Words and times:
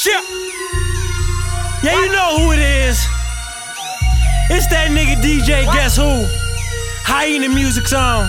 Shit. 0.00 0.24
Yeah, 1.84 1.92
you 2.00 2.08
know 2.08 2.40
who 2.40 2.52
it 2.52 2.58
is. 2.58 2.96
It's 4.48 4.64
that 4.72 4.88
nigga 4.88 5.20
DJ, 5.20 5.68
guess 5.76 6.00
who? 6.00 6.24
Hyena 7.04 7.52
Musik's 7.52 7.92
on. 7.92 8.24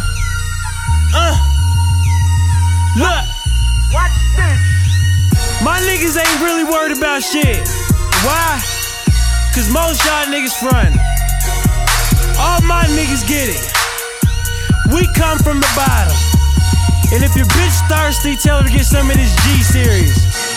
Uh. 1.16 1.32
Look. 3.00 3.24
Watch 3.96 4.12
this. 4.36 4.60
My 5.64 5.80
niggas 5.88 6.20
ain't 6.20 6.42
really 6.44 6.68
worried 6.68 6.92
about 6.92 7.24
shit. 7.24 7.64
Why? 8.28 8.60
Cause 9.56 9.72
most 9.72 10.04
y'all 10.04 10.28
niggas 10.28 10.52
front. 10.60 10.92
All 12.36 12.60
my 12.68 12.84
niggas 13.00 13.24
get 13.24 13.48
it. 13.48 13.64
We 14.92 15.08
come 15.16 15.40
from 15.40 15.64
the 15.64 15.72
bottom. 15.72 16.20
And 17.16 17.24
if 17.24 17.32
your 17.40 17.48
bitch 17.56 17.80
thirsty, 17.88 18.36
tell 18.36 18.60
her 18.60 18.68
to 18.68 18.74
get 18.76 18.84
some 18.84 19.10
of 19.10 19.16
this 19.16 19.32
G 19.48 19.64
series. 19.64 20.51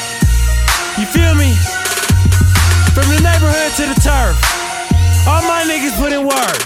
You 0.95 1.07
feel 1.07 1.35
me? 1.35 1.51
From 2.95 3.11
the 3.11 3.19
neighborhood 3.19 3.75
to 3.79 3.85
the 3.91 3.99
turf. 3.99 4.39
All 5.27 5.43
my 5.43 5.67
niggas 5.67 5.99
put 5.99 6.13
in 6.13 6.23
work. 6.23 6.59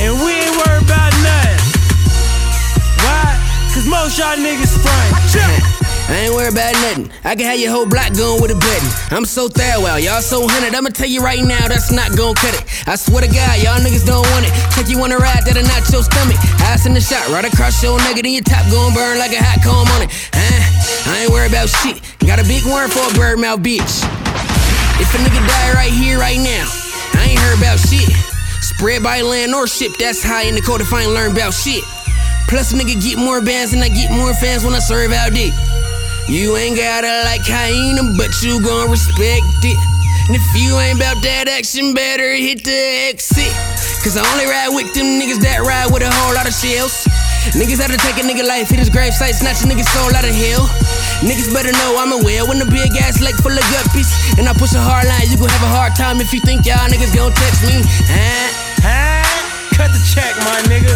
And 0.00 0.16
we 0.24 0.32
ain't 0.32 0.56
worried 0.56 0.88
about 0.88 1.12
nothing. 1.20 1.60
Why? 3.04 3.36
Cause 3.74 3.86
most 3.86 4.16
y'all 4.16 4.34
niggas 4.36 4.80
front. 4.80 5.10
I 6.10 6.26
ain't 6.26 6.34
worried 6.34 6.50
about 6.50 6.74
nothing. 6.80 7.06
I 7.22 7.36
can 7.36 7.46
have 7.46 7.60
your 7.60 7.70
whole 7.70 7.86
block 7.86 8.16
going 8.16 8.40
with 8.40 8.50
a 8.50 8.58
button. 8.58 8.88
I'm 9.14 9.28
so 9.28 9.46
Thirlwell, 9.46 10.02
y'all 10.02 10.24
so 10.24 10.42
hunted. 10.48 10.74
I'ma 10.74 10.90
tell 10.90 11.06
you 11.06 11.20
right 11.20 11.38
now, 11.38 11.68
that's 11.68 11.92
not 11.92 12.16
gonna 12.16 12.34
cut 12.34 12.50
it. 12.50 12.66
I 12.88 12.96
swear 12.96 13.22
to 13.22 13.30
God, 13.30 13.60
y'all 13.60 13.78
niggas 13.78 14.08
don't 14.08 14.26
want 14.32 14.48
it. 14.48 14.52
Take 14.72 14.88
you 14.88 14.98
on 15.04 15.12
a 15.12 15.20
ride 15.20 15.44
that'll 15.44 15.62
knot 15.62 15.84
your 15.92 16.02
stomach. 16.02 16.40
Ice 16.66 16.88
in 16.88 16.98
the 16.98 17.00
shot, 17.04 17.28
right 17.28 17.46
across 17.46 17.78
your 17.84 17.94
nugget, 18.08 18.24
and 18.24 18.34
your 18.34 18.42
top 18.42 18.64
gon' 18.72 18.90
burn 18.90 19.20
like 19.20 19.36
a 19.36 19.38
hot 19.44 19.62
comb? 19.62 19.89
I 21.20 21.24
ain't 21.24 21.32
worried 21.36 21.52
about 21.52 21.68
shit. 21.68 22.00
Got 22.24 22.40
a 22.40 22.48
big 22.48 22.64
worm 22.64 22.88
for 22.88 23.04
a 23.04 23.12
bird 23.12 23.36
mouth 23.36 23.60
bitch. 23.60 24.00
If 24.96 25.12
a 25.12 25.20
nigga 25.20 25.36
die 25.44 25.72
right 25.76 25.92
here, 25.92 26.16
right 26.16 26.40
now, 26.40 26.64
I 27.12 27.28
ain't 27.28 27.38
heard 27.44 27.60
about 27.60 27.76
shit. 27.76 28.08
Spread 28.64 29.04
by 29.04 29.20
land 29.20 29.52
or 29.52 29.68
ship, 29.68 29.92
that's 30.00 30.24
high 30.24 30.48
in 30.48 30.56
the 30.56 30.64
code 30.64 30.80
if 30.80 30.88
I 30.88 31.04
ain't 31.04 31.12
learned 31.12 31.36
about 31.36 31.52
shit. 31.52 31.84
Plus, 32.48 32.72
a 32.72 32.76
nigga 32.80 32.96
get 33.04 33.20
more 33.20 33.44
bands 33.44 33.76
and 33.76 33.84
I 33.84 33.92
get 33.92 34.08
more 34.08 34.32
fans 34.32 34.64
when 34.64 34.72
I 34.72 34.80
serve 34.80 35.12
out 35.12 35.36
dick. 35.36 35.52
You 36.24 36.56
ain't 36.56 36.80
gotta 36.80 37.12
like 37.28 37.44
hyena, 37.44 38.16
but 38.16 38.32
you 38.40 38.56
gon' 38.64 38.88
respect 38.88 39.44
it. 39.60 39.76
And 40.24 40.40
if 40.40 40.46
you 40.56 40.72
ain't 40.80 40.96
about 40.96 41.20
that 41.20 41.52
action, 41.52 41.92
better 41.92 42.32
hit 42.32 42.64
the 42.64 43.12
exit. 43.12 43.52
Cause 44.00 44.16
I 44.16 44.24
only 44.32 44.48
ride 44.48 44.72
with 44.72 44.88
them 44.96 45.20
niggas 45.20 45.44
that 45.44 45.60
ride 45.68 45.92
with 45.92 46.00
a 46.00 46.08
whole 46.08 46.32
lot 46.32 46.48
of 46.48 46.56
shells. 46.56 47.04
Niggas 47.56 47.80
that'll 47.80 47.96
take 48.04 48.16
a 48.20 48.24
nigga 48.24 48.46
life, 48.46 48.68
hit 48.68 48.78
his 48.78 48.90
grave 48.90 49.12
site, 49.14 49.34
snatch 49.34 49.64
a 49.64 49.66
nigga 49.66 49.84
soul 49.90 50.12
out 50.14 50.24
of 50.24 50.34
hell. 50.34 50.68
Niggas 51.24 51.52
better 51.52 51.72
know 51.72 51.96
I'm 51.98 52.12
a 52.12 52.20
whale 52.24 52.46
when 52.48 52.58
the 52.60 52.68
big 52.68 52.92
ass 53.00 53.20
lake 53.20 53.36
full 53.40 53.52
of 53.52 53.64
guppies. 53.72 54.08
And 54.38 54.48
I 54.48 54.52
push 54.52 54.72
a 54.76 54.80
hard 54.80 55.08
line, 55.08 55.26
you 55.28 55.36
gon' 55.36 55.48
have 55.50 55.64
a 55.64 55.72
hard 55.72 55.96
time 55.96 56.20
if 56.20 56.32
you 56.32 56.40
think 56.40 56.64
y'all 56.64 56.84
niggas 56.88 57.12
gon' 57.16 57.32
text 57.32 57.64
me. 57.64 57.80
Huh? 58.08 58.48
Huh? 58.84 59.24
Cut 59.76 59.90
the 59.92 60.00
check, 60.12 60.32
my 60.44 60.60
nigga. 60.68 60.92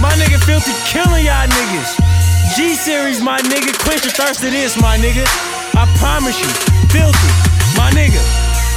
My 0.00 0.12
nigga 0.18 0.40
filthy 0.42 0.72
killing 0.88 1.24
y'all 1.28 1.46
niggas. 1.46 1.96
G 2.56 2.74
series, 2.74 3.22
my 3.22 3.38
nigga. 3.40 3.72
Quench 3.84 4.04
your 4.04 4.12
thirst 4.12 4.42
of 4.44 4.50
this, 4.50 4.76
my 4.80 4.96
nigga. 4.98 5.24
I 5.76 5.86
promise 6.00 6.36
you. 6.40 6.48
Filthy, 6.92 7.30
my 7.76 7.92
nigga. 7.92 8.20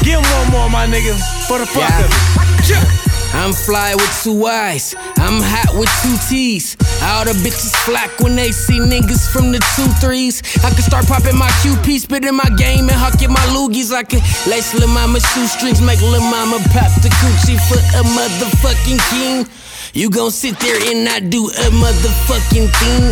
Give 0.04 0.20
him 0.20 0.28
one 0.38 0.52
more, 0.52 0.70
my 0.70 0.86
nigga. 0.86 1.16
For 1.48 1.58
the 1.60 1.66
fuck 1.66 1.90
Yeah. 1.90 2.06
of 2.06 2.12
it. 2.12 3.06
I'm 3.36 3.52
fly 3.52 3.94
with 3.96 4.24
two 4.24 4.46
eyes. 4.46 4.96
I'm 5.18 5.42
hot 5.44 5.76
with 5.76 5.90
two 6.04 6.16
T's. 6.30 6.78
All 7.06 7.23
the 7.23 7.38
bitches 7.45 7.75
flack 7.86 8.20
when 8.20 8.36
they 8.36 8.52
see 8.52 8.80
niggas 8.80 9.30
from 9.31 9.52
the 9.52 9.61
two 9.78 9.86
threes. 10.02 10.42
I 10.66 10.73
can 10.73 10.81
start 10.81 11.06
popping 11.06 11.38
my 11.38 11.50
QP, 11.62 12.00
spitting 12.00 12.34
my 12.34 12.50
game, 12.58 12.89
and 12.89 12.97
hucking 12.97 13.30
my 13.30 13.45
loogies. 13.53 13.94
I 13.94 14.02
can 14.02 14.22
lace 14.50 14.73
lil' 14.73 14.89
mama 14.89 15.20
shoestrings, 15.20 15.81
make 15.81 16.02
lil' 16.02 16.25
mama 16.34 16.58
pop 16.73 16.89
the 17.06 17.14
coochie 17.22 17.62
for 17.70 17.78
a 17.94 18.02
motherfucking 18.02 19.00
king. 19.13 19.46
You 19.94 20.09
gon' 20.09 20.31
sit 20.31 20.59
there 20.59 20.81
and 20.90 21.06
not 21.06 21.30
do 21.30 21.46
a 21.47 21.69
motherfucking 21.69 22.74
thing. 22.74 23.03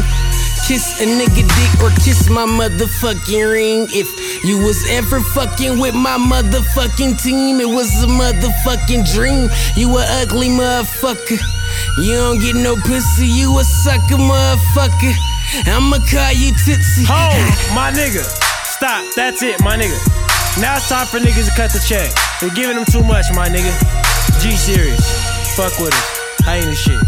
Kiss 0.66 1.00
a 1.00 1.06
nigga 1.06 1.46
dick 1.46 1.74
or 1.84 1.92
kiss 2.02 2.30
my 2.30 2.46
motherfucking 2.46 3.52
ring. 3.52 3.88
If 3.94 4.10
you 4.44 4.58
was 4.66 4.84
ever 4.90 5.20
fucking 5.20 5.78
with 5.78 5.94
my 5.94 6.18
motherfucking 6.18 7.22
team, 7.22 7.62
it 7.62 7.70
was 7.70 7.92
a 8.02 8.08
motherfucking 8.08 9.14
dream. 9.14 9.50
You 9.76 9.96
a 9.98 10.06
ugly 10.24 10.50
motherfucker. 10.50 11.63
You 11.98 12.16
don't 12.16 12.40
get 12.40 12.56
no 12.56 12.76
pussy, 12.76 13.28
you 13.28 13.58
a 13.60 13.64
sucker 13.64 14.18
motherfucker. 14.18 15.14
I'ma 15.66 16.00
call 16.10 16.34
you 16.34 16.52
Tootsie. 16.66 17.06
Hold, 17.06 17.38
my 17.76 17.92
nigga. 17.92 18.24
Stop. 18.66 19.06
That's 19.16 19.42
it, 19.44 19.62
my 19.62 19.78
nigga. 19.78 19.98
Now 20.62 20.78
it's 20.78 20.90
time 20.90 21.08
for 21.08 21.20
niggas 21.20 21.50
to 21.50 21.56
cut 21.56 21.72
the 21.72 21.84
check. 21.86 22.12
They're 22.42 22.54
giving 22.54 22.76
them 22.76 22.86
too 22.86 23.04
much, 23.04 23.26
my 23.34 23.48
nigga. 23.50 23.74
G 24.42 24.56
series. 24.56 25.02
Fuck 25.56 25.78
with 25.80 25.94
us. 25.94 26.20
Hyena 26.46 26.76
shit. 26.76 27.04